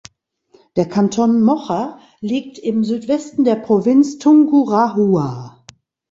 [0.77, 5.63] Der Kanton Mocha liegt im Südwesten der Provinz Tungurahua.